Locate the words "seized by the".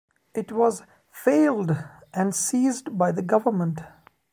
2.33-3.21